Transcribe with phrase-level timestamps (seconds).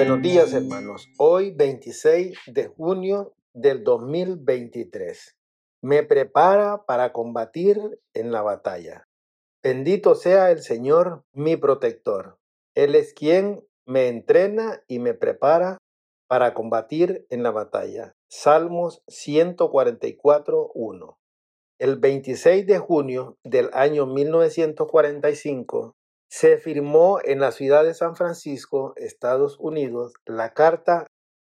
[0.00, 1.10] Buenos días hermanos.
[1.18, 5.36] Hoy 26 de junio del 2023.
[5.82, 9.06] Me prepara para combatir en la batalla.
[9.62, 12.38] Bendito sea el Señor, mi protector.
[12.74, 15.76] Él es quien me entrena y me prepara
[16.28, 18.14] para combatir en la batalla.
[18.30, 21.18] Salmos 144, 1.
[21.78, 25.94] El 26 de junio del año 1945
[26.30, 31.08] se firmó en la ciudad de San Francisco, Estados Unidos, la Carta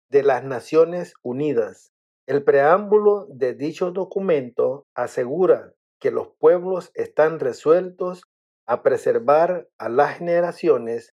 [0.09, 1.91] de las Naciones Unidas.
[2.27, 8.23] El preámbulo de dicho documento asegura que los pueblos están resueltos
[8.65, 11.11] a preservar a las generaciones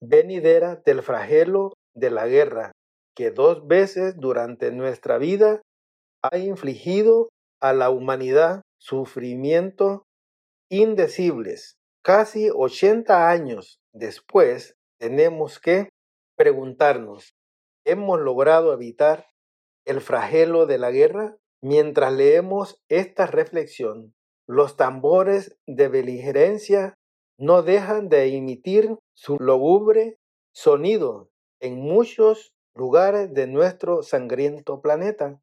[0.00, 2.72] venideras del flagelo de la guerra
[3.14, 5.62] que dos veces durante nuestra vida
[6.22, 7.28] ha infligido
[7.60, 10.02] a la humanidad sufrimientos
[10.68, 11.76] indecibles.
[12.04, 15.88] Casi 80 años después, tenemos que
[16.36, 17.34] preguntarnos,
[17.86, 19.28] ¿hemos logrado evitar
[19.86, 21.38] el flagelo de la guerra?
[21.62, 24.14] Mientras leemos esta reflexión,
[24.46, 26.92] los tambores de beligerencia
[27.38, 30.18] no dejan de emitir su lúgubre
[30.52, 35.40] sonido en muchos lugares de nuestro sangriento planeta.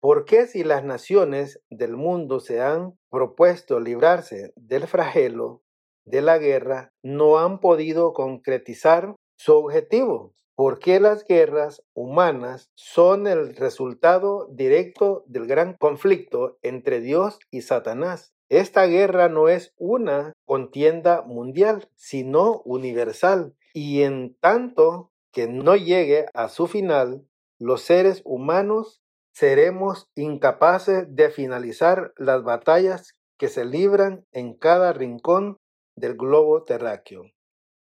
[0.00, 5.62] ¿Por qué si las naciones del mundo se han propuesto librarse del flagelo
[6.10, 10.34] de la guerra, no han podido concretizar su objetivo?
[10.54, 17.62] ¿Por qué las guerras humanas son el resultado directo del gran conflicto entre Dios y
[17.62, 18.34] Satanás?
[18.50, 23.54] Esta guerra no es una contienda mundial, sino universal.
[23.72, 27.24] Y en tanto que no llegue a su final,
[27.58, 29.00] los seres humanos
[29.32, 35.56] seremos incapaces de finalizar las batallas que se libran en cada rincón
[35.96, 37.30] del globo terráqueo.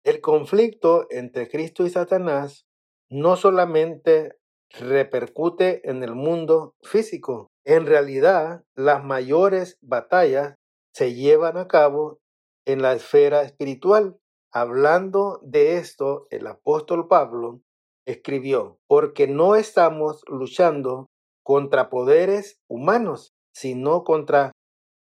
[0.05, 2.67] El conflicto entre Cristo y Satanás
[3.11, 4.37] no solamente
[4.71, 10.57] repercute en el mundo físico, en realidad las mayores batallas
[10.95, 12.19] se llevan a cabo
[12.67, 14.17] en la esfera espiritual
[14.55, 17.63] Hablando de esto, el apóstol Pablo
[18.07, 21.09] escribió, porque no estamos luchando
[21.43, 24.53] contra poderes humanos, sino contra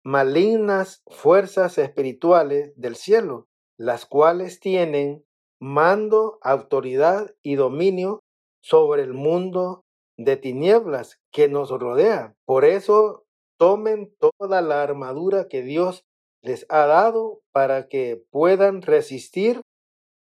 [0.05, 5.25] malignas fuerzas espirituales del cielo, las cuales tienen
[5.59, 8.19] mando, autoridad y dominio
[8.61, 9.83] sobre el mundo
[10.16, 12.35] de tinieblas que nos rodea.
[12.45, 13.25] Por eso
[13.57, 16.05] tomen toda la armadura que Dios
[16.43, 19.61] les ha dado para que puedan resistir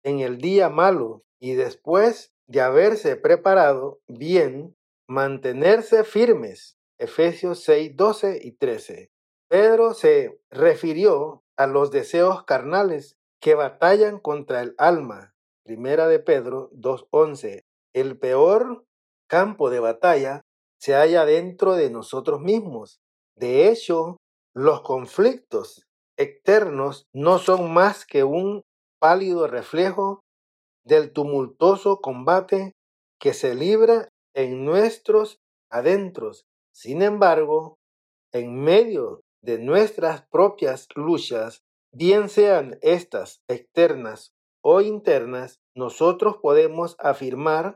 [0.05, 4.77] en el día malo y después de haberse preparado bien,
[5.09, 6.77] mantenerse firmes.
[6.97, 9.12] Efesios 6, 12 y 13.
[9.53, 15.35] Pedro se refirió a los deseos carnales que batallan contra el alma.
[15.63, 17.61] Primera de Pedro 2.11.
[17.93, 18.83] El peor
[19.29, 20.41] campo de batalla
[20.79, 22.97] se halla dentro de nosotros mismos.
[23.35, 24.17] De hecho,
[24.55, 25.83] los conflictos
[26.17, 28.63] externos no son más que un
[28.99, 30.21] pálido reflejo
[30.83, 32.71] del tumultuoso combate
[33.19, 35.37] que se libra en nuestros
[35.69, 36.41] adentros.
[36.73, 37.75] Sin embargo,
[38.31, 44.33] en medio de nuestras propias luchas, bien sean estas externas
[44.63, 47.75] o internas, nosotros podemos afirmar,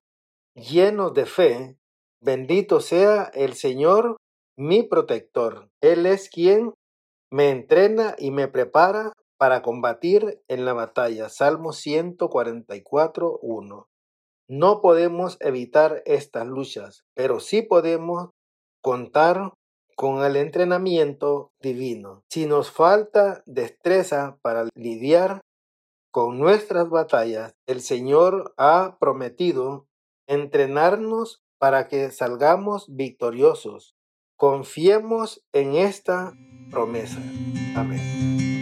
[0.56, 1.78] llenos de fe,
[2.22, 4.18] bendito sea el Señor,
[4.58, 5.70] mi protector.
[5.82, 6.74] Él es quien
[7.32, 11.30] me entrena y me prepara para combatir en la batalla.
[11.30, 13.88] Salmo 144, 1.
[14.50, 18.30] No podemos evitar estas luchas, pero sí podemos
[18.82, 19.54] contar
[19.97, 22.24] con el entrenamiento divino.
[22.30, 25.41] Si nos falta destreza para lidiar
[26.12, 29.88] con nuestras batallas, el Señor ha prometido
[30.28, 33.96] entrenarnos para que salgamos victoriosos.
[34.36, 36.34] Confiemos en esta
[36.69, 37.18] promesa.
[37.75, 38.56] Amén.